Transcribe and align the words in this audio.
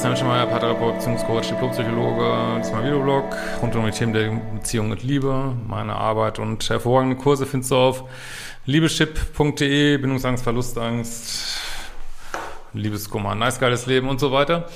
Christian 0.00 0.16
Schemeier, 0.16 0.46
Beziehungscoach, 0.46 1.48
Diplompsychologe. 1.48 2.56
Das 2.56 2.68
ist 2.68 2.72
mein 2.72 2.84
Videoblog 2.84 3.36
rund 3.60 3.76
um 3.76 3.84
die 3.84 3.90
Themen 3.90 4.14
der 4.14 4.30
Beziehung 4.30 4.92
und 4.92 5.02
Liebe, 5.02 5.54
meine 5.68 5.94
Arbeit 5.94 6.38
und 6.38 6.66
hervorragende 6.70 7.16
Kurse 7.16 7.44
findest 7.44 7.70
du 7.70 7.76
auf 7.76 8.04
liebeschip.de, 8.64 9.98
Bindungsangst, 9.98 10.42
Verlustangst, 10.42 11.58
Liebeskummer, 12.72 13.34
nice 13.34 13.60
geiles 13.60 13.84
Leben 13.84 14.08
und 14.08 14.20
so 14.20 14.32
weiter. 14.32 14.70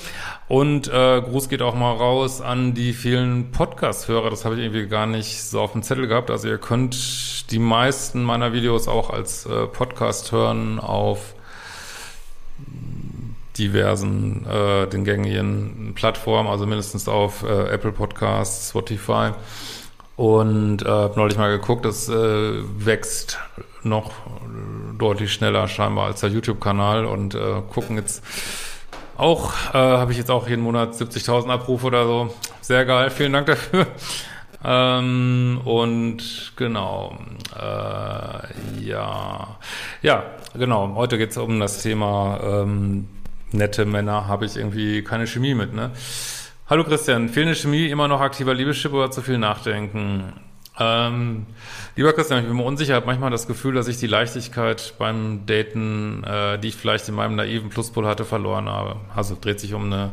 Und 0.47 0.89
äh, 0.89 1.21
Gruß 1.21 1.49
geht 1.49 1.63
auch 1.63 1.73
mal 1.73 1.95
raus 1.95 2.39
an 2.39 2.75
die 2.75 2.93
vielen 2.93 3.51
Podcast-Hörer. 3.51 4.29
Das 4.29 4.45
habe 4.45 4.53
ich 4.53 4.61
irgendwie 4.61 4.85
gar 4.87 5.07
nicht 5.07 5.41
so 5.41 5.59
auf 5.59 5.71
dem 5.71 5.81
Zettel 5.81 6.05
gehabt. 6.05 6.29
Also 6.29 6.49
ihr 6.49 6.59
könnt 6.59 7.49
die 7.49 7.57
meisten 7.57 8.21
meiner 8.21 8.53
Videos 8.53 8.87
auch 8.87 9.09
als 9.09 9.47
äh, 9.47 9.65
Podcast 9.65 10.31
hören 10.31 10.79
auf 10.79 11.34
diversen, 13.57 14.45
äh, 14.45 14.87
den 14.87 15.03
gängigen 15.03 15.93
Plattformen, 15.95 16.49
also 16.49 16.65
mindestens 16.65 17.07
auf 17.07 17.43
äh, 17.43 17.69
Apple 17.69 17.91
Podcasts, 17.91 18.69
Spotify. 18.69 19.31
Und 20.15 20.83
äh, 20.83 20.87
habe 20.87 21.19
neulich 21.19 21.37
mal 21.37 21.51
geguckt, 21.51 21.83
das 21.85 22.07
äh, 22.07 22.13
wächst 22.13 23.37
noch 23.83 24.11
deutlich 24.97 25.33
schneller 25.33 25.67
scheinbar 25.67 26.07
als 26.07 26.21
der 26.21 26.29
YouTube-Kanal 26.29 27.05
und 27.05 27.35
äh, 27.35 27.61
gucken 27.69 27.97
jetzt 27.97 28.23
auch, 29.17 29.53
äh, 29.73 29.77
habe 29.77 30.11
ich 30.11 30.17
jetzt 30.17 30.31
auch 30.31 30.47
jeden 30.47 30.63
Monat 30.63 30.93
70.000 30.93 31.49
Abrufe 31.49 31.87
oder 31.87 32.05
so. 32.05 32.33
Sehr 32.61 32.85
geil, 32.85 33.09
vielen 33.09 33.33
Dank 33.33 33.47
dafür. 33.47 33.87
Ähm, 34.67 35.61
und 35.63 36.53
genau, 36.55 37.17
äh, 37.55 38.81
ja, 38.81 39.57
ja, 40.01 40.23
genau. 40.55 40.95
Heute 40.95 41.17
geht 41.19 41.31
es 41.31 41.37
um 41.37 41.59
das 41.59 41.83
Thema 41.83 42.39
ähm, 42.43 43.07
nette 43.51 43.85
Männer 43.85 44.27
habe 44.27 44.45
ich 44.45 44.57
irgendwie 44.57 45.03
keine 45.03 45.27
Chemie 45.27 45.53
mit, 45.53 45.73
ne? 45.73 45.91
Hallo 46.67 46.83
Christian, 46.83 47.29
fehlende 47.29 47.55
Chemie, 47.55 47.87
immer 47.87 48.07
noch 48.07 48.21
aktiver 48.21 48.53
Liebeschip 48.53 48.91
oder 48.91 49.11
zu 49.11 49.21
viel 49.21 49.37
nachdenken? 49.37 50.33
Ähm, 50.79 51.45
lieber 51.95 52.11
Christian, 52.13 52.41
ich 52.41 52.47
bin 52.47 52.57
mir 52.57 52.63
unsicher, 52.63 52.95
habe 52.95 53.05
manchmal 53.05 53.31
das 53.31 53.47
Gefühl, 53.47 53.75
dass 53.75 53.87
ich 53.87 53.97
die 53.97 54.07
Leichtigkeit 54.07 54.95
beim 54.97 55.45
Daten, 55.45 56.23
äh, 56.23 56.59
die 56.59 56.69
ich 56.69 56.75
vielleicht 56.75 57.07
in 57.07 57.15
meinem 57.15 57.35
naiven 57.35 57.69
Pluspol 57.69 58.07
hatte, 58.07 58.25
verloren 58.25 58.67
habe. 58.67 58.97
Also 59.15 59.37
dreht 59.39 59.59
sich 59.59 59.73
um 59.73 59.85
eine 59.85 60.11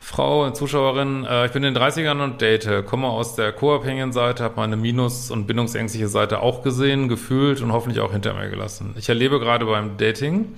Frau, 0.00 0.42
eine 0.42 0.52
Zuschauerin. 0.52 1.24
Äh, 1.24 1.46
ich 1.46 1.52
bin 1.52 1.64
in 1.64 1.72
den 1.72 1.82
30ern 1.82 2.22
und 2.22 2.42
date, 2.42 2.84
komme 2.84 3.06
aus 3.06 3.36
der 3.36 3.52
co-abhängigen 3.52 4.12
Seite, 4.12 4.44
habe 4.44 4.56
meine 4.56 4.76
Minus- 4.76 5.30
und 5.30 5.46
bindungsängstliche 5.46 6.08
Seite 6.08 6.40
auch 6.40 6.62
gesehen, 6.62 7.08
gefühlt 7.08 7.62
und 7.62 7.72
hoffentlich 7.72 8.00
auch 8.00 8.12
hinter 8.12 8.34
mir 8.34 8.50
gelassen. 8.50 8.94
Ich 8.98 9.08
erlebe 9.08 9.40
gerade 9.40 9.64
beim 9.64 9.96
Dating, 9.96 10.54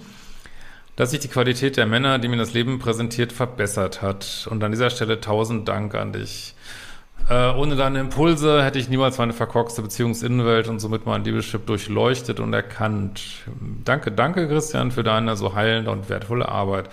dass 0.98 1.12
sich 1.12 1.20
die 1.20 1.28
Qualität 1.28 1.76
der 1.76 1.86
Männer, 1.86 2.19
die 2.19 2.26
mir 2.26 2.38
das 2.38 2.54
Leben 2.54 2.81
präsentiert, 2.81 3.32
verbessert 3.32 4.03
hat. 4.03 4.48
Und 4.50 4.64
an 4.64 4.72
dieser 4.72 4.91
Stelle 4.91 5.20
tausend 5.20 5.69
Dank 5.69 5.94
an 5.94 6.12
dich. 6.12 6.56
Äh, 7.31 7.53
ohne 7.53 7.76
deine 7.76 8.00
Impulse 8.00 8.64
hätte 8.64 8.81
ich 8.81 8.88
niemals 8.88 9.16
meine 9.16 9.32
verkorkste 9.32 9.81
Beziehungsinnenwelt 9.81 10.66
und 10.66 10.81
somit 10.81 11.06
mein 11.06 11.22
Liebeschip 11.22 11.64
durchleuchtet 11.66 12.41
und 12.41 12.53
erkannt. 12.53 13.22
Danke, 13.84 14.10
danke 14.10 14.48
Christian 14.48 14.91
für 14.91 15.04
deine 15.04 15.36
so 15.36 15.54
heilende 15.54 15.92
und 15.92 16.09
wertvolle 16.09 16.48
Arbeit. 16.48 16.91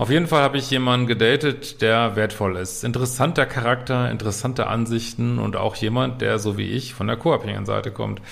Auf 0.00 0.08
jeden 0.08 0.26
Fall 0.28 0.40
habe 0.40 0.56
ich 0.56 0.70
jemanden 0.70 1.06
gedatet, 1.06 1.82
der 1.82 2.16
wertvoll 2.16 2.56
ist. 2.56 2.84
Interessanter 2.84 3.44
Charakter, 3.44 4.10
interessante 4.10 4.66
Ansichten 4.66 5.38
und 5.38 5.56
auch 5.56 5.76
jemand, 5.76 6.22
der 6.22 6.38
so 6.38 6.56
wie 6.56 6.70
ich 6.70 6.94
von 6.94 7.06
der 7.06 7.18
co-abhängigen 7.18 7.66
Seite 7.66 7.90
kommt. 7.90 8.22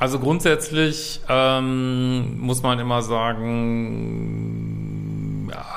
Also 0.00 0.18
grundsätzlich 0.18 1.20
ähm, 1.28 2.40
muss 2.40 2.64
man 2.64 2.80
immer 2.80 3.02
sagen, 3.02 3.52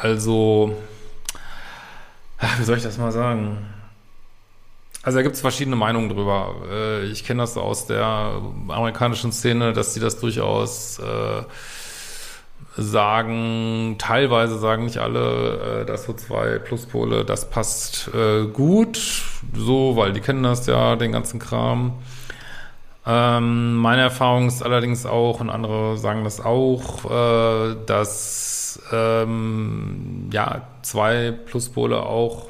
also, 0.01 0.75
wie 2.57 2.63
soll 2.63 2.77
ich 2.77 2.83
das 2.83 2.97
mal 2.97 3.11
sagen? 3.11 3.59
Also 5.03 5.19
da 5.19 5.21
gibt 5.21 5.35
es 5.35 5.41
verschiedene 5.41 5.75
Meinungen 5.75 6.09
drüber. 6.09 6.55
Äh, 6.67 7.05
ich 7.11 7.25
kenne 7.25 7.43
das 7.43 7.57
aus 7.57 7.85
der 7.85 8.41
amerikanischen 8.69 9.31
Szene, 9.31 9.73
dass 9.73 9.93
sie 9.93 9.99
das 9.99 10.19
durchaus 10.19 10.97
äh, 10.97 11.43
sagen, 12.77 13.95
teilweise 13.97 14.59
sagen 14.59 14.85
nicht 14.85 14.99
alle, 14.99 15.81
äh, 15.81 15.85
dass 15.85 16.05
so 16.05 16.13
zwei 16.13 16.59
Pluspole, 16.59 17.25
das 17.25 17.49
passt 17.49 18.09
äh, 18.13 18.45
gut, 18.45 18.99
so, 19.55 19.95
weil 19.95 20.13
die 20.13 20.21
kennen 20.21 20.43
das 20.43 20.67
ja, 20.67 20.95
den 20.95 21.11
ganzen 21.11 21.39
Kram. 21.39 21.93
Ähm, 23.05 23.75
meine 23.77 24.01
Erfahrung 24.01 24.47
ist 24.47 24.61
allerdings 24.61 25.05
auch, 25.05 25.39
und 25.39 25.49
andere 25.49 25.97
sagen 25.97 26.23
das 26.23 26.39
auch, 26.39 27.05
äh, 27.09 27.75
dass 27.85 28.79
ähm, 28.91 30.29
ja 30.31 30.67
zwei 30.83 31.31
Pluspole 31.31 32.01
auch 32.03 32.47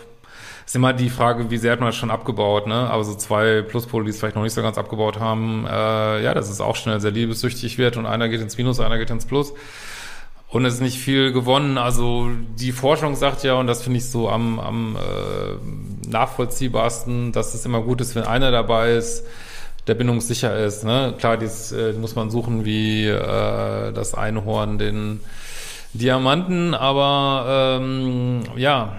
ist 0.66 0.76
immer 0.76 0.92
die 0.92 1.10
Frage, 1.10 1.50
wie 1.50 1.58
sehr 1.58 1.72
hat 1.72 1.80
man 1.80 1.88
das 1.88 1.96
schon 1.96 2.12
abgebaut, 2.12 2.68
ne? 2.68 2.76
Aber 2.76 3.02
so 3.06 3.16
zwei 3.16 3.62
Pluspole, 3.62 4.04
die 4.04 4.10
es 4.10 4.20
vielleicht 4.20 4.36
noch 4.36 4.44
nicht 4.44 4.54
so 4.54 4.62
ganz 4.62 4.78
abgebaut 4.78 5.18
haben, 5.18 5.66
äh, 5.66 6.22
ja, 6.22 6.34
dass 6.34 6.50
es 6.50 6.60
auch 6.60 6.76
schnell 6.76 7.00
sehr 7.00 7.12
liebessüchtig 7.12 7.78
wird 7.78 7.96
und 7.96 8.06
einer 8.06 8.28
geht 8.28 8.42
ins 8.42 8.58
Minus, 8.58 8.82
einer 8.82 8.98
geht 8.98 9.10
ins 9.10 9.26
Plus 9.26 9.54
und 10.50 10.66
es 10.66 10.76
ist 10.76 10.82
nicht 10.82 10.98
viel 10.98 11.34
gewonnen. 11.34 11.78
Also 11.78 12.30
die 12.56 12.72
Forschung 12.72 13.16
sagt 13.16 13.44
ja, 13.44 13.56
und 13.56 13.68
das 13.68 13.82
finde 13.82 13.98
ich 13.98 14.10
so 14.10 14.30
am, 14.30 14.60
am 14.60 14.96
äh, 14.96 16.10
nachvollziehbarsten, 16.10 17.32
dass 17.34 17.54
es 17.54 17.66
immer 17.66 17.82
gut 17.82 18.02
ist, 18.02 18.16
wenn 18.16 18.24
einer 18.24 18.52
dabei 18.52 18.94
ist, 18.94 19.26
der 19.88 19.96
bindungssicher 19.96 20.58
ist. 20.58 20.84
Ne? 20.84 21.14
Klar, 21.18 21.38
dies 21.38 21.72
äh, 21.72 21.94
muss 21.94 22.16
man 22.16 22.30
suchen 22.30 22.64
wie 22.66 23.08
äh, 23.08 23.92
das 23.92 24.14
Einhorn, 24.14 24.78
den 24.78 25.20
Diamanten, 25.94 26.74
aber 26.74 27.80
ähm, 27.80 28.44
ja, 28.56 28.94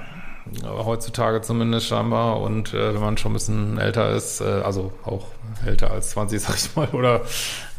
heutzutage 0.64 1.42
zumindest 1.42 1.86
scheinbar 1.86 2.40
und 2.40 2.72
äh, 2.72 2.94
wenn 2.94 3.00
man 3.00 3.18
schon 3.18 3.32
ein 3.32 3.34
bisschen 3.34 3.78
älter 3.78 4.10
ist, 4.10 4.40
äh, 4.40 4.44
also 4.44 4.92
auch 5.04 5.26
älter 5.64 5.90
als 5.90 6.10
20, 6.10 6.40
sag 6.42 6.56
ich 6.56 6.74
mal, 6.76 6.88
oder 6.88 7.22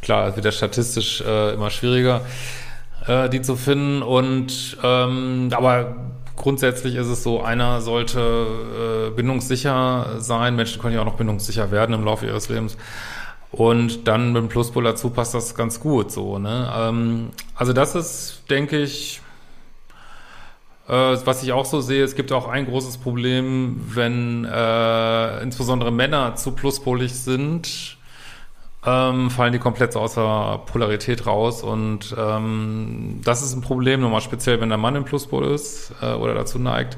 klar, 0.01 0.35
wird 0.35 0.45
ja 0.45 0.51
statistisch 0.51 1.21
äh, 1.21 1.53
immer 1.53 1.69
schwieriger 1.71 2.21
äh, 3.09 3.29
die 3.29 3.41
zu 3.41 3.55
finden. 3.55 4.01
Und 4.01 4.77
ähm, 4.83 5.49
aber 5.51 5.95
grundsätzlich 6.35 6.95
ist 6.95 7.07
es 7.07 7.23
so, 7.23 7.41
einer 7.41 7.81
sollte 7.81 9.09
äh, 9.09 9.15
bindungssicher 9.15 10.15
sein. 10.19 10.55
Menschen 10.55 10.81
können 10.81 10.95
ja 10.95 11.01
auch 11.01 11.05
noch 11.05 11.17
bindungssicher 11.17 11.71
werden 11.71 11.93
im 11.93 12.05
Laufe 12.05 12.25
ihres 12.27 12.49
Lebens. 12.49 12.77
Und 13.51 14.07
dann 14.07 14.31
mit 14.31 14.43
dem 14.43 14.49
Pluspol 14.49 14.83
dazu 14.83 15.09
passt 15.09 15.33
das 15.33 15.55
ganz 15.55 15.79
gut 15.79 16.11
so. 16.11 16.37
Ne? 16.37 16.71
Ähm, 16.75 17.29
also 17.55 17.73
das 17.73 17.95
ist, 17.95 18.43
denke 18.49 18.77
ich, 18.77 19.21
äh, 20.87 20.93
was 20.93 21.41
ich 21.41 21.51
auch 21.51 21.65
so 21.65 21.81
sehe, 21.81 22.03
es 22.03 22.15
gibt 22.15 22.31
auch 22.31 22.47
ein 22.47 22.67
großes 22.67 22.99
Problem, 22.99 23.81
wenn 23.87 24.45
äh, 24.45 25.41
insbesondere 25.41 25.91
Männer 25.91 26.35
zu 26.35 26.51
pluspolig 26.51 27.15
sind 27.15 27.97
ähm, 28.85 29.29
fallen 29.29 29.53
die 29.53 29.59
komplett 29.59 29.95
außer 29.95 30.61
Polarität 30.65 31.25
raus 31.27 31.63
und 31.63 32.15
ähm, 32.17 33.19
das 33.23 33.41
ist 33.41 33.53
ein 33.53 33.61
Problem, 33.61 34.01
nochmal 34.01 34.21
speziell, 34.21 34.61
wenn 34.61 34.69
der 34.69 34.77
Mann 34.77 34.95
im 34.95 35.03
Pluspol 35.05 35.45
ist 35.45 35.93
äh, 36.01 36.13
oder 36.13 36.33
dazu 36.33 36.59
neigt. 36.59 36.97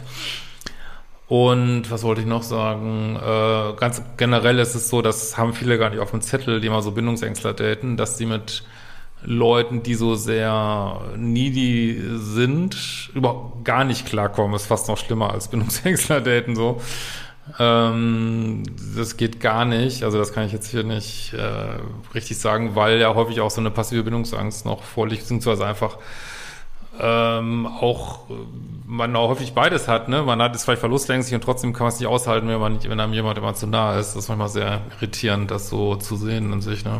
Und 1.27 1.89
was 1.89 2.03
wollte 2.03 2.21
ich 2.21 2.27
noch 2.27 2.43
sagen? 2.43 3.15
Äh, 3.15 3.73
ganz 3.79 4.01
generell 4.17 4.59
ist 4.59 4.75
es 4.75 4.89
so, 4.89 5.01
das 5.01 5.37
haben 5.37 5.53
viele 5.53 5.77
gar 5.79 5.89
nicht 5.89 5.99
auf 5.99 6.11
dem 6.11 6.21
Zettel, 6.21 6.59
die 6.59 6.69
mal 6.69 6.81
so 6.81 6.91
Bindungsängstler 6.91 7.53
daten, 7.53 7.95
dass 7.95 8.17
die 8.17 8.25
mit 8.25 8.63
Leuten, 9.23 9.81
die 9.81 9.93
so 9.93 10.15
sehr 10.15 10.99
needy 11.15 12.01
sind, 12.15 13.11
überhaupt 13.15 13.63
gar 13.63 13.85
nicht 13.85 14.05
klarkommen. 14.05 14.55
Ist 14.55 14.65
fast 14.65 14.87
noch 14.87 14.97
schlimmer 14.97 15.31
als 15.31 15.47
Bindungsängstler 15.47 16.21
daten 16.21 16.55
so. 16.55 16.81
Ähm, 17.59 18.63
das 18.95 19.17
geht 19.17 19.39
gar 19.39 19.65
nicht. 19.65 20.03
Also 20.03 20.17
das 20.17 20.33
kann 20.33 20.45
ich 20.45 20.51
jetzt 20.51 20.69
hier 20.69 20.83
nicht 20.83 21.33
äh, 21.33 21.79
richtig 22.13 22.37
sagen, 22.39 22.75
weil 22.75 22.99
ja 22.99 23.13
häufig 23.13 23.41
auch 23.41 23.51
so 23.51 23.61
eine 23.61 23.71
passive 23.71 24.03
Bindungsangst 24.03 24.65
noch 24.65 24.83
vorliegt, 24.83 25.23
beziehungsweise 25.23 25.65
einfach 25.65 25.97
ähm, 26.99 27.67
auch 27.67 28.25
man 28.85 29.15
auch 29.15 29.29
häufig 29.29 29.53
beides 29.53 29.87
hat, 29.87 30.09
ne? 30.09 30.23
Man 30.23 30.41
hat 30.41 30.55
es 30.55 30.65
vielleicht 30.65 30.81
verlustängstlich 30.81 31.33
und 31.33 31.43
trotzdem 31.43 31.71
kann 31.71 31.85
man 31.85 31.93
es 31.93 31.99
nicht 31.99 32.09
aushalten, 32.09 32.49
wenn 32.49 32.59
man 32.59 32.73
nicht, 32.73 32.89
wenn 32.89 32.99
einem 32.99 33.13
jemand 33.13 33.37
immer 33.37 33.53
zu 33.53 33.65
nah 33.65 33.97
ist. 33.97 34.15
Das 34.15 34.23
ist 34.23 34.29
manchmal 34.29 34.49
sehr 34.49 34.81
irritierend, 34.97 35.49
das 35.49 35.69
so 35.69 35.95
zu 35.95 36.17
sehen 36.17 36.51
in 36.51 36.61
sich, 36.61 36.83
ne? 36.83 36.99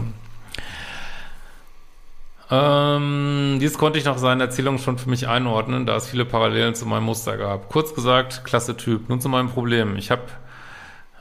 Ähm, 2.51 3.59
dies 3.61 3.77
konnte 3.77 3.97
ich 3.97 4.03
nach 4.03 4.17
seinen 4.17 4.41
Erzählungen 4.41 4.79
schon 4.79 4.97
für 4.97 5.09
mich 5.09 5.29
einordnen, 5.29 5.85
da 5.85 5.95
es 5.95 6.09
viele 6.09 6.25
Parallelen 6.25 6.75
zu 6.75 6.85
meinem 6.85 7.05
Muster 7.05 7.37
gab. 7.37 7.69
Kurz 7.69 7.95
gesagt, 7.95 8.43
klasse 8.43 8.75
Typ. 8.75 9.07
Nun 9.07 9.21
zu 9.21 9.29
meinem 9.29 9.49
Problem. 9.49 9.95
Ich 9.95 10.11
habe 10.11 10.23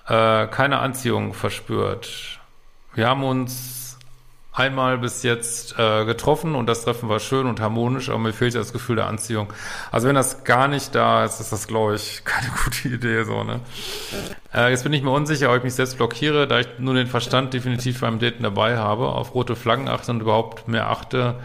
äh, 0.08 0.48
keine 0.48 0.80
Anziehung 0.80 1.32
verspürt. 1.32 2.40
Wir 2.94 3.06
haben 3.06 3.22
uns 3.22 3.96
einmal 4.52 4.98
bis 4.98 5.22
jetzt 5.22 5.78
äh, 5.78 6.04
getroffen 6.04 6.56
und 6.56 6.66
das 6.66 6.82
Treffen 6.82 7.08
war 7.08 7.20
schön 7.20 7.46
und 7.46 7.60
harmonisch, 7.60 8.08
aber 8.08 8.18
mir 8.18 8.32
fehlt 8.32 8.54
ja 8.54 8.60
das 8.60 8.72
Gefühl 8.72 8.96
der 8.96 9.06
Anziehung. 9.06 9.52
Also 9.92 10.08
wenn 10.08 10.16
das 10.16 10.42
gar 10.42 10.66
nicht 10.66 10.96
da 10.96 11.24
ist, 11.24 11.38
ist 11.38 11.52
das, 11.52 11.68
glaube 11.68 11.94
ich, 11.94 12.22
keine 12.24 12.50
gute 12.64 12.88
Idee, 12.88 13.22
so, 13.22 13.44
ne? 13.44 13.60
Äh, 14.52 14.70
jetzt 14.70 14.82
bin 14.82 14.92
ich 14.92 15.02
mir 15.02 15.10
unsicher, 15.10 15.50
ob 15.50 15.58
ich 15.58 15.62
mich 15.62 15.74
selbst 15.74 15.96
blockiere, 15.96 16.48
da 16.48 16.60
ich 16.60 16.66
nur 16.78 16.94
den 16.94 17.06
Verstand 17.06 17.54
definitiv 17.54 18.00
beim 18.00 18.18
Daten 18.18 18.42
dabei 18.42 18.76
habe, 18.76 19.08
auf 19.08 19.34
rote 19.34 19.54
Flaggen 19.54 19.88
achte 19.88 20.10
und 20.10 20.20
überhaupt 20.20 20.66
mehr 20.66 20.90
achte, 20.90 21.36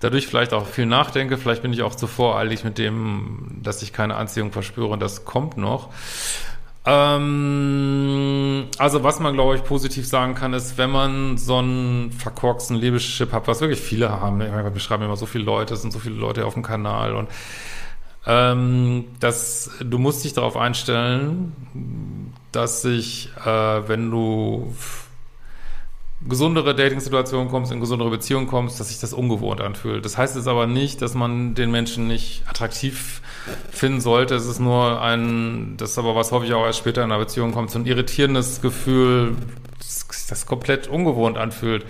dadurch 0.00 0.26
vielleicht 0.26 0.52
auch 0.54 0.66
viel 0.66 0.86
nachdenke, 0.86 1.36
vielleicht 1.36 1.62
bin 1.62 1.72
ich 1.72 1.82
auch 1.82 1.94
zu 1.94 2.06
voreilig 2.06 2.64
mit 2.64 2.78
dem, 2.78 3.60
dass 3.62 3.82
ich 3.82 3.92
keine 3.92 4.16
Anziehung 4.16 4.52
verspüre 4.52 4.88
und 4.88 5.00
das 5.00 5.24
kommt 5.24 5.58
noch. 5.58 5.90
Ähm, 6.86 8.66
also 8.78 9.02
was 9.02 9.20
man, 9.20 9.34
glaube 9.34 9.56
ich, 9.56 9.64
positiv 9.64 10.06
sagen 10.06 10.34
kann, 10.34 10.52
ist, 10.52 10.76
wenn 10.76 10.90
man 10.90 11.38
so 11.38 11.58
einen 11.58 12.12
verkorksten 12.12 12.76
Liebeschip 12.76 13.32
hat, 13.32 13.48
was 13.48 13.60
wirklich 13.60 13.80
viele 13.80 14.10
haben, 14.10 14.40
wir 14.40 14.70
beschreiben 14.70 15.02
immer 15.02 15.16
so 15.16 15.26
viele 15.26 15.44
Leute, 15.44 15.74
es 15.74 15.82
sind 15.82 15.92
so 15.92 15.98
viele 15.98 16.16
Leute 16.16 16.44
auf 16.44 16.54
dem 16.54 16.62
Kanal 16.62 17.14
und 17.14 17.28
ähm, 18.26 19.04
dass 19.20 19.70
du 19.80 19.98
musst 19.98 20.24
dich 20.24 20.32
darauf 20.32 20.56
einstellen, 20.56 21.52
dass 22.52 22.82
sich, 22.82 23.30
äh, 23.44 23.88
wenn 23.88 24.10
du 24.10 24.74
gesundere 26.26 26.74
Dating-Situationen 26.74 27.48
kommst, 27.48 27.70
in 27.70 27.80
gesundere 27.80 28.10
Beziehungen 28.10 28.46
kommst, 28.46 28.80
dass 28.80 28.88
sich 28.88 28.98
das 28.98 29.12
ungewohnt 29.12 29.60
anfühlt. 29.60 30.04
Das 30.04 30.16
heißt 30.16 30.36
jetzt 30.36 30.48
aber 30.48 30.66
nicht, 30.66 31.02
dass 31.02 31.14
man 31.14 31.54
den 31.54 31.70
Menschen 31.70 32.06
nicht 32.06 32.42
attraktiv 32.48 33.20
finden 33.70 34.00
sollte. 34.00 34.34
Es 34.34 34.46
ist 34.46 34.58
nur 34.58 35.02
ein, 35.02 35.74
das 35.76 35.90
ist 35.90 35.98
aber 35.98 36.16
was 36.16 36.32
häufig 36.32 36.54
auch 36.54 36.64
erst 36.64 36.78
später 36.78 37.04
in 37.04 37.12
einer 37.12 37.20
Beziehung 37.20 37.52
kommt, 37.52 37.70
so 37.70 37.78
ein 37.78 37.86
irritierendes 37.86 38.62
Gefühl, 38.62 39.36
das, 39.78 40.26
das 40.28 40.46
komplett 40.46 40.86
ungewohnt 40.86 41.36
anfühlt. 41.36 41.84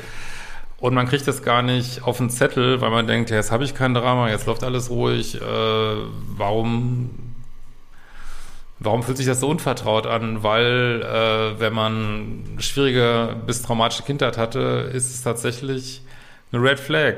Und 0.85 0.93
man 0.93 1.09
kriegt 1.09 1.27
das 1.27 1.43
gar 1.43 1.63
nicht 1.63 2.03
auf 2.03 2.19
den 2.19 2.29
Zettel, 2.29 2.83
weil 2.83 2.91
man 2.91 3.07
denkt, 3.07 3.31
ja, 3.31 3.37
jetzt 3.37 3.51
habe 3.51 3.65
ich 3.65 3.75
kein 3.75 3.95
Drama, 3.95 4.29
jetzt 4.29 4.45
läuft 4.45 4.63
alles 4.63 4.91
ruhig. 4.91 5.41
Äh, 5.41 5.41
warum 5.41 7.09
Warum 8.81 9.03
fühlt 9.03 9.17
sich 9.17 9.25
das 9.25 9.41
so 9.41 9.49
unvertraut 9.49 10.07
an? 10.07 10.43
Weil, 10.43 11.01
äh, 11.01 11.59
wenn 11.59 11.73
man 11.73 12.45
schwierige 12.59 13.35
bis 13.47 13.63
traumatische 13.63 14.03
Kindheit 14.03 14.37
hatte, 14.37 14.91
ist 14.93 15.09
es 15.09 15.23
tatsächlich 15.23 16.03
eine 16.53 16.63
Red 16.63 16.79
Flag, 16.79 17.15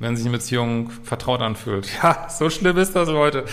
wenn 0.00 0.14
sich 0.14 0.26
eine 0.26 0.36
Beziehung 0.36 0.90
vertraut 1.02 1.40
anfühlt. 1.40 1.88
Ja, 2.02 2.28
so 2.28 2.50
schlimm 2.50 2.76
ist 2.76 2.94
das, 2.94 3.08
Leute. 3.08 3.46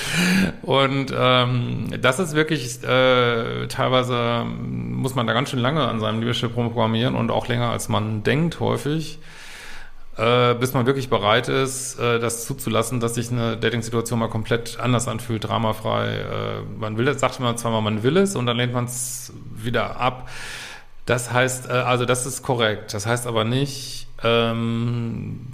Und 0.63 1.13
ähm, 1.17 1.93
das 2.01 2.19
ist 2.19 2.35
wirklich, 2.35 2.83
äh, 2.83 3.67
teilweise 3.67 4.43
muss 4.43 5.15
man 5.15 5.25
da 5.25 5.31
ganz 5.31 5.51
schön 5.51 5.59
lange 5.59 5.87
an 5.87 6.01
seinem 6.01 6.19
Leadership 6.19 6.53
programmieren 6.53 7.15
und 7.15 7.31
auch 7.31 7.47
länger, 7.47 7.69
als 7.69 7.87
man 7.87 8.21
denkt, 8.23 8.59
häufig 8.59 9.19
äh, 10.17 10.53
bis 10.55 10.73
man 10.73 10.85
wirklich 10.85 11.09
bereit 11.09 11.49
ist, 11.49 11.99
äh, 11.99 12.19
das 12.19 12.45
zuzulassen, 12.45 12.99
dass 12.99 13.15
sich 13.15 13.31
eine 13.31 13.57
Dating-Situation 13.57 14.19
mal 14.19 14.29
komplett 14.29 14.79
anders 14.79 15.07
anfühlt, 15.07 15.43
dramafrei. 15.43 16.15
Äh, 16.15 16.79
man 16.79 16.97
will 16.97 17.05
das, 17.05 17.19
sagt 17.19 17.39
man 17.39 17.57
zweimal, 17.57 17.81
man 17.81 18.03
will 18.03 18.17
es 18.17 18.35
und 18.35 18.45
dann 18.45 18.57
lehnt 18.57 18.73
man 18.73 18.85
es 18.85 19.33
wieder 19.55 19.99
ab. 19.99 20.29
Das 21.05 21.31
heißt, 21.31 21.69
äh, 21.69 21.73
also 21.73 22.05
das 22.05 22.25
ist 22.25 22.43
korrekt. 22.43 22.93
Das 22.93 23.05
heißt 23.05 23.27
aber 23.27 23.43
nicht, 23.43 24.07
ähm, 24.23 25.47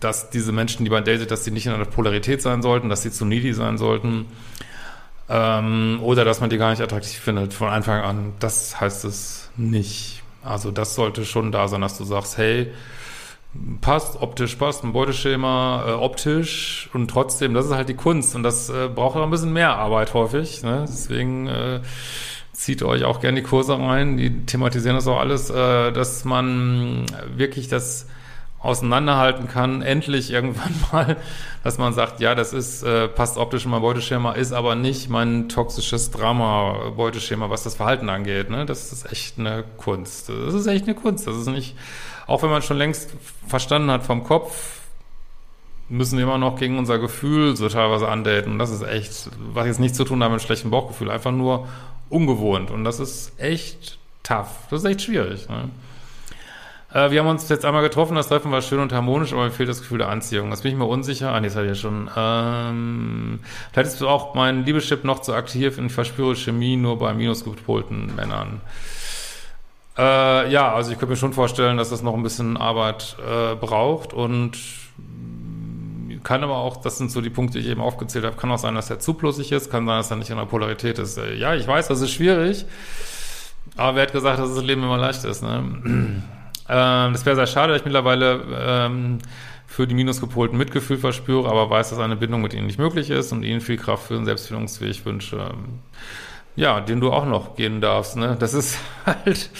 dass 0.00 0.30
diese 0.30 0.52
Menschen, 0.52 0.84
die 0.84 0.90
man 0.90 1.04
datet, 1.04 1.30
dass 1.30 1.44
sie 1.44 1.50
nicht 1.50 1.66
in 1.66 1.72
einer 1.72 1.84
Polarität 1.84 2.40
sein 2.40 2.62
sollten, 2.62 2.88
dass 2.88 3.02
sie 3.02 3.10
zu 3.10 3.26
needy 3.26 3.52
sein 3.52 3.76
sollten 3.76 4.26
ähm, 5.28 6.00
oder 6.02 6.24
dass 6.24 6.40
man 6.40 6.48
die 6.48 6.56
gar 6.56 6.70
nicht 6.70 6.82
attraktiv 6.82 7.18
findet 7.18 7.52
von 7.52 7.68
Anfang 7.68 8.00
an. 8.00 8.32
Das 8.40 8.80
heißt 8.80 9.04
es 9.04 9.50
nicht. 9.56 10.22
Also 10.42 10.70
das 10.70 10.94
sollte 10.94 11.26
schon 11.26 11.52
da 11.52 11.68
sein, 11.68 11.82
dass 11.82 11.98
du 11.98 12.04
sagst, 12.04 12.38
hey, 12.38 12.72
passt, 13.80 14.20
optisch 14.20 14.54
passt, 14.56 14.84
ein 14.84 14.92
Beuteschema 14.92 15.84
äh, 15.86 15.92
optisch 15.92 16.88
und 16.92 17.08
trotzdem, 17.08 17.54
das 17.54 17.66
ist 17.66 17.74
halt 17.74 17.88
die 17.88 17.94
Kunst 17.94 18.34
und 18.36 18.42
das 18.42 18.68
äh, 18.68 18.88
braucht 18.88 19.16
auch 19.16 19.24
ein 19.24 19.30
bisschen 19.30 19.52
mehr 19.52 19.76
Arbeit 19.76 20.14
häufig. 20.14 20.62
Ne? 20.62 20.84
Deswegen 20.88 21.48
äh, 21.48 21.80
zieht 22.52 22.82
euch 22.82 23.04
auch 23.04 23.20
gerne 23.20 23.40
die 23.40 23.46
Kurse 23.46 23.78
rein, 23.78 24.16
die 24.16 24.46
thematisieren 24.46 24.96
das 24.96 25.08
auch 25.08 25.18
alles, 25.18 25.50
äh, 25.50 25.92
dass 25.92 26.24
man 26.24 27.06
wirklich 27.34 27.68
das 27.68 28.06
auseinanderhalten 28.60 29.48
kann, 29.48 29.80
endlich 29.80 30.30
irgendwann 30.30 30.74
mal, 30.92 31.16
dass 31.64 31.78
man 31.78 31.92
sagt, 31.94 32.20
ja, 32.20 32.34
das 32.34 32.52
ist, 32.52 32.82
äh, 32.82 33.08
passt 33.08 33.38
optisch 33.38 33.64
in 33.64 33.70
mein 33.70 33.80
Beuteschema, 33.80 34.32
ist 34.32 34.52
aber 34.52 34.74
nicht 34.74 35.08
mein 35.08 35.48
toxisches 35.48 36.10
Drama-Beuteschema, 36.10 37.48
was 37.50 37.62
das 37.64 37.74
Verhalten 37.74 38.10
angeht. 38.10 38.50
Ne? 38.50 38.66
Das 38.66 38.92
ist 38.92 39.10
echt 39.10 39.38
eine 39.38 39.64
Kunst. 39.78 40.28
Das 40.28 40.54
ist 40.54 40.66
echt 40.66 40.84
eine 40.84 40.94
Kunst. 40.94 41.26
Das 41.26 41.36
ist 41.36 41.48
nicht, 41.48 41.74
auch 42.30 42.42
wenn 42.42 42.50
man 42.50 42.62
schon 42.62 42.78
längst 42.78 43.10
verstanden 43.48 43.90
hat 43.90 44.04
vom 44.04 44.22
Kopf, 44.22 44.80
müssen 45.88 46.16
wir 46.16 46.24
immer 46.24 46.38
noch 46.38 46.56
gegen 46.56 46.78
unser 46.78 46.98
Gefühl 46.98 47.56
so 47.56 47.68
teilweise 47.68 48.08
andaten. 48.08 48.52
Und 48.52 48.58
das 48.60 48.70
ist 48.70 48.82
echt, 48.82 49.30
was 49.52 49.66
jetzt 49.66 49.80
nichts 49.80 49.96
zu 49.96 50.04
tun 50.04 50.22
hat 50.22 50.30
mit 50.30 50.40
schlechtem 50.40 50.70
Bauchgefühl, 50.70 51.10
einfach 51.10 51.32
nur 51.32 51.68
ungewohnt. 52.08 52.70
Und 52.70 52.84
das 52.84 53.00
ist 53.00 53.32
echt 53.38 53.98
tough. 54.22 54.68
Das 54.70 54.80
ist 54.80 54.88
echt 54.88 55.02
schwierig. 55.02 55.48
Ne? 55.48 55.70
Äh, 56.92 57.10
wir 57.10 57.20
haben 57.20 57.28
uns 57.28 57.48
jetzt 57.48 57.64
einmal 57.64 57.82
getroffen, 57.82 58.14
das 58.14 58.28
Treffen 58.28 58.52
war 58.52 58.62
schön 58.62 58.78
und 58.78 58.92
harmonisch, 58.92 59.32
aber 59.32 59.44
mir 59.44 59.50
fehlt 59.50 59.68
das 59.68 59.80
Gefühl 59.80 59.98
der 59.98 60.08
Anziehung. 60.08 60.50
Das 60.50 60.62
bin 60.62 60.70
ich 60.70 60.78
mir 60.78 60.86
unsicher. 60.86 61.32
Ah, 61.32 61.40
nee, 61.40 61.48
das 61.48 61.56
hatte 61.56 61.66
ich 61.66 61.70
ja 61.70 61.74
schon. 61.74 62.08
Ähm, 62.16 63.40
vielleicht 63.72 63.94
ist 63.94 64.02
auch 64.04 64.34
mein 64.36 64.64
Liebeschip 64.64 65.02
noch 65.02 65.18
zu 65.20 65.34
aktiv 65.34 65.78
und 65.78 65.86
ich 65.86 65.92
verspüre 65.92 66.36
Chemie 66.36 66.76
nur 66.76 66.96
bei 66.96 67.12
minusgepolten 67.12 68.14
Männern. 68.14 68.60
Äh, 70.00 70.50
ja, 70.50 70.72
also 70.72 70.92
ich 70.92 70.98
könnte 70.98 71.12
mir 71.12 71.16
schon 71.18 71.34
vorstellen, 71.34 71.76
dass 71.76 71.90
das 71.90 72.02
noch 72.02 72.14
ein 72.14 72.22
bisschen 72.22 72.56
Arbeit 72.56 73.16
äh, 73.20 73.54
braucht 73.54 74.14
und 74.14 74.56
kann 76.24 76.42
aber 76.42 76.56
auch, 76.56 76.78
das 76.78 76.96
sind 76.96 77.10
so 77.10 77.20
die 77.20 77.28
Punkte, 77.28 77.58
die 77.58 77.66
ich 77.66 77.70
eben 77.70 77.82
aufgezählt 77.82 78.24
habe, 78.24 78.36
kann 78.36 78.50
auch 78.50 78.58
sein, 78.58 78.74
dass 78.74 78.88
er 78.88 78.98
zu 78.98 79.12
ist, 79.12 79.70
kann 79.70 79.86
sein, 79.86 79.98
dass 79.98 80.10
er 80.10 80.16
nicht 80.16 80.30
in 80.30 80.38
der 80.38 80.46
Polarität 80.46 80.98
ist. 80.98 81.18
Äh, 81.18 81.34
ja, 81.34 81.54
ich 81.54 81.66
weiß, 81.66 81.88
das 81.88 82.00
ist 82.00 82.12
schwierig, 82.12 82.64
aber 83.76 83.96
wer 83.96 84.02
hat 84.04 84.12
gesagt, 84.12 84.38
dass 84.38 84.54
das 84.54 84.64
Leben 84.64 84.82
immer 84.82 84.96
leicht 84.96 85.24
ist, 85.24 85.42
ne? 85.42 86.22
Ähm, 86.72 87.14
das 87.14 87.26
wäre 87.26 87.34
sehr 87.34 87.48
schade, 87.48 87.72
dass 87.72 87.80
ich 87.80 87.84
mittlerweile 87.84 88.44
ähm, 88.56 89.18
für 89.66 89.88
die 89.88 89.94
minusgepolten 89.96 90.56
Mitgefühl 90.56 90.98
verspüre, 90.98 91.48
aber 91.48 91.68
weiß, 91.68 91.90
dass 91.90 91.98
eine 91.98 92.14
Bindung 92.14 92.42
mit 92.42 92.54
ihnen 92.54 92.66
nicht 92.66 92.78
möglich 92.78 93.10
ist 93.10 93.32
und 93.32 93.42
ihnen 93.42 93.60
viel 93.60 93.76
Kraft 93.76 94.06
für 94.06 94.14
den 94.14 94.24
Selbstfindungsweg 94.24 95.04
wünsche. 95.04 95.50
Ja, 96.54 96.80
den 96.80 97.00
du 97.00 97.10
auch 97.10 97.26
noch 97.26 97.56
gehen 97.56 97.80
darfst. 97.80 98.16
Ne? 98.16 98.36
Das 98.38 98.54
ist 98.54 98.78
halt 99.06 99.50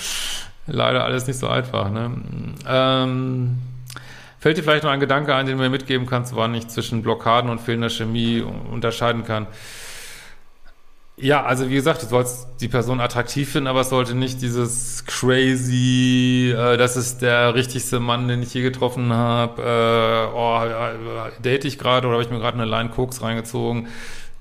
leider 0.71 1.05
alles 1.05 1.27
nicht 1.27 1.39
so 1.39 1.49
einfach. 1.49 1.91
Ne? 1.91 2.11
Ähm, 2.67 3.59
fällt 4.39 4.57
dir 4.57 4.63
vielleicht 4.63 4.85
noch 4.85 4.91
ein 4.91 5.01
Gedanke 5.01 5.35
ein, 5.35 5.47
den 5.47 5.57
du 5.57 5.63
mir 5.63 5.71
mitgeben 5.71 6.07
kannst, 6.07 6.35
wann 6.37 6.55
ich 6.55 6.69
zwischen 6.69 7.03
Blockaden 7.03 7.51
und 7.51 7.61
fehlender 7.61 7.91
Chemie 7.91 8.43
unterscheiden 8.43 9.25
kann? 9.25 9.47
Ja, 11.23 11.45
also 11.45 11.69
wie 11.69 11.75
gesagt, 11.75 12.03
du 12.03 12.07
sollst 12.07 12.49
die 12.63 12.69
Person 12.69 12.99
attraktiv 12.99 13.51
finden, 13.53 13.67
aber 13.67 13.83
es 13.83 13.91
sollte 13.91 14.15
nicht 14.15 14.41
dieses 14.41 15.05
crazy, 15.05 16.55
äh, 16.57 16.79
das 16.79 16.97
ist 16.97 17.21
der 17.21 17.55
richtigste 17.55 18.01
Mann, 18.01 18.27
den 18.27 18.43
ich 18.43 18.55
je 18.55 18.63
getroffen 18.63 19.13
habe, 19.13 19.61
äh, 19.61 20.35
oh, 20.35 20.65
äh, 20.65 21.43
date 21.43 21.67
ich 21.67 21.79
gerade 21.79 22.07
oder 22.07 22.15
habe 22.15 22.25
ich 22.25 22.31
mir 22.31 22.39
gerade 22.39 22.59
eine 22.59 22.65
Line 22.65 22.89
Koks 22.89 23.21
reingezogen. 23.21 23.89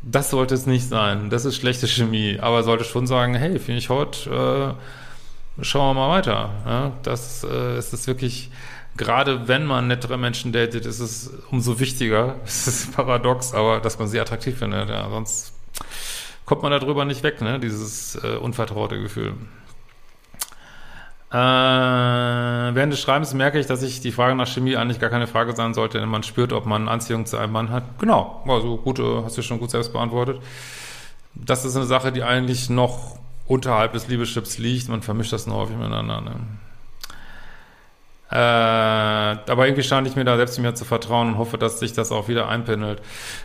Das 0.02 0.30
sollte 0.30 0.56
es 0.56 0.66
nicht 0.68 0.88
sein. 0.88 1.30
Das 1.30 1.44
ist 1.44 1.58
schlechte 1.58 1.86
Chemie. 1.88 2.40
Aber 2.40 2.64
sollte 2.64 2.86
schon 2.86 3.08
sagen, 3.08 3.36
hey, 3.36 3.60
finde 3.60 3.80
ich 3.80 3.90
hot, 3.90 4.28
äh, 4.28 4.70
schauen 5.62 5.96
wir 5.96 6.02
mal 6.02 6.10
weiter. 6.10 6.50
Ja, 6.66 6.92
das 7.04 7.44
äh, 7.44 7.78
ist 7.78 7.94
es 7.94 8.08
wirklich, 8.08 8.52
gerade 8.98 9.48
wenn 9.48 9.66
man 9.66 9.88
nettere 9.88 10.18
Menschen 10.18 10.52
datet, 10.52 10.86
ist 10.86 11.00
es 11.00 11.32
umso 11.52 11.80
wichtiger. 11.80 12.36
Es 12.46 12.68
ist 12.68 12.96
paradox, 12.96 13.54
aber 13.54 13.80
dass 13.80 14.00
man 14.00 14.08
sie 14.08 14.20
attraktiv 14.20 14.58
findet. 14.58 14.90
Ja, 14.90 15.10
sonst 15.10 15.54
kommt 16.46 16.64
man 16.64 16.72
darüber 16.72 17.06
nicht 17.06 17.24
weg, 17.24 17.42
ne? 17.42 17.60
dieses 17.60 18.16
äh, 18.16 18.38
unvertraute 18.38 19.02
Gefühl. 19.02 19.36
Äh, 21.32 21.36
während 21.36 22.92
des 22.92 23.00
Schreibens 23.00 23.36
merke 23.36 23.60
ich, 23.60 23.68
dass 23.68 23.84
ich 23.84 24.02
die 24.02 24.12
Frage 24.12 24.34
nach 24.34 24.48
Chemie 24.48 24.76
eigentlich 24.76 25.00
gar 25.00 25.12
keine 25.12 25.28
Frage 25.28 25.56
sein 25.56 25.76
sollte, 25.76 26.00
denn 26.00 26.10
man 26.10 26.24
spürt, 26.24 26.54
ob 26.54 26.66
man 26.66 26.90
Anziehung 26.90 27.28
zu 27.28 27.38
einem 27.38 27.54
Mann 27.54 27.70
hat. 27.70 27.84
Genau, 28.00 28.44
also 28.48 28.78
gut, 28.78 29.00
hast 29.00 29.38
du 29.38 29.44
schon 29.44 29.60
gut 29.60 29.70
selbst 29.70 29.94
beantwortet. 29.94 30.42
Das 31.36 31.66
ist 31.66 31.76
eine 31.76 31.86
Sache, 31.86 32.12
die 32.12 32.24
eigentlich 32.24 32.72
noch 32.72 33.20
unterhalb 33.50 33.94
des 33.94 34.08
Liebeschips 34.08 34.58
liegt. 34.60 34.88
Man 34.88 35.02
vermischt 35.02 35.34
das 35.34 35.48
nur 35.48 35.58
häufig 35.58 35.76
miteinander. 35.76 36.22
Ne? 36.22 36.36
Äh, 38.32 38.36
aber 38.36 39.66
irgendwie 39.66 39.82
stand 39.82 40.08
ich 40.08 40.16
mir 40.16 40.24
da 40.24 40.38
selbst 40.38 40.60
mir 40.60 40.76
zu 40.76 40.86
vertrauen 40.86 41.30
und 41.30 41.38
hoffe, 41.40 41.58
dass 41.58 41.80
sich 41.80 41.94
das 41.94 42.12
auch 42.12 42.28
wieder 42.28 42.48
einpendelt. 42.48 43.02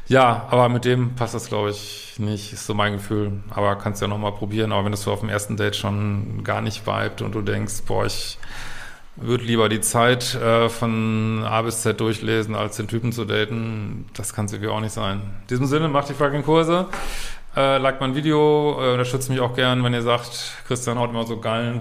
Ja, 0.06 0.46
aber 0.50 0.68
mit 0.68 0.84
dem 0.84 1.14
passt 1.14 1.34
das, 1.34 1.48
glaube 1.48 1.70
ich, 1.70 2.14
nicht, 2.18 2.52
ist 2.52 2.66
so 2.66 2.74
mein 2.74 2.92
Gefühl. 2.92 3.32
Aber 3.50 3.76
kannst 3.76 4.02
ja 4.02 4.08
nochmal 4.08 4.32
probieren. 4.32 4.72
Aber 4.72 4.84
wenn 4.84 4.92
das 4.92 5.02
so 5.02 5.10
auf 5.10 5.20
dem 5.20 5.30
ersten 5.30 5.56
Date 5.56 5.74
schon 5.74 6.44
gar 6.44 6.60
nicht 6.60 6.86
vibet 6.86 7.22
und 7.22 7.34
du 7.34 7.40
denkst, 7.40 7.82
boah, 7.86 8.04
ich 8.04 8.38
würde 9.16 9.44
lieber 9.44 9.70
die 9.70 9.80
Zeit 9.80 10.34
äh, 10.34 10.68
von 10.68 11.44
A 11.46 11.62
bis 11.62 11.80
Z 11.80 11.98
durchlesen, 11.98 12.54
als 12.54 12.76
den 12.76 12.88
Typen 12.88 13.12
zu 13.12 13.24
daten, 13.24 14.04
das 14.12 14.34
kann 14.34 14.46
es 14.46 14.52
irgendwie 14.52 14.70
auch 14.70 14.80
nicht 14.80 14.92
sein. 14.92 15.22
In 15.42 15.46
diesem 15.48 15.66
Sinne, 15.66 15.88
macht 15.88 16.10
die 16.10 16.14
fucking 16.14 16.42
Kurse. 16.42 16.88
Äh, 17.56 17.78
like 17.78 18.00
mein 18.00 18.14
Video, 18.14 18.76
äh, 18.80 18.92
unterstützt 18.92 19.30
mich 19.30 19.40
auch 19.40 19.54
gern, 19.54 19.84
wenn 19.84 19.94
ihr 19.94 20.02
sagt, 20.02 20.54
Christian 20.66 20.98
haut 20.98 21.10
immer 21.10 21.24
so 21.24 21.38
geilen, 21.38 21.80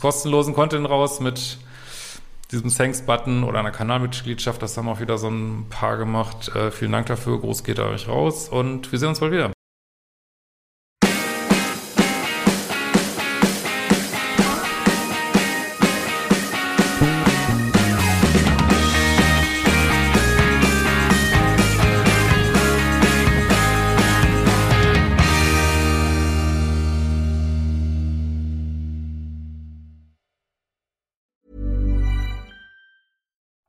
kostenlosen 0.00 0.54
Content 0.54 0.88
raus 0.88 1.20
mit 1.20 1.58
diesem 2.50 2.70
Thanks-Button 2.70 3.44
oder 3.44 3.58
einer 3.58 3.70
Kanalmitgliedschaft. 3.70 4.62
Das 4.62 4.76
haben 4.76 4.88
auch 4.88 5.00
wieder 5.00 5.18
so 5.18 5.28
ein 5.28 5.66
paar 5.68 5.96
gemacht. 5.96 6.54
Äh, 6.54 6.70
vielen 6.70 6.92
Dank 6.92 7.06
dafür. 7.06 7.40
Groß 7.40 7.64
geht 7.64 7.78
euch 7.78 8.08
raus 8.08 8.48
und 8.48 8.90
wir 8.90 8.98
sehen 8.98 9.08
uns 9.08 9.20
bald 9.20 9.32
wieder. 9.32 9.52